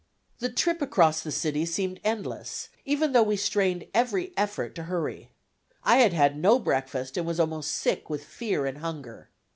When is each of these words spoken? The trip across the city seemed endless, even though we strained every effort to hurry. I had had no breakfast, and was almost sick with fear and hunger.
The 0.39 0.49
trip 0.49 0.81
across 0.81 1.21
the 1.21 1.31
city 1.31 1.63
seemed 1.63 1.99
endless, 2.03 2.69
even 2.85 3.11
though 3.11 3.21
we 3.21 3.35
strained 3.37 3.85
every 3.93 4.33
effort 4.35 4.73
to 4.73 4.83
hurry. 4.85 5.29
I 5.83 5.97
had 5.97 6.11
had 6.11 6.35
no 6.39 6.57
breakfast, 6.57 7.17
and 7.17 7.27
was 7.27 7.39
almost 7.39 7.69
sick 7.71 8.09
with 8.09 8.23
fear 8.25 8.65
and 8.65 8.79
hunger. 8.79 9.29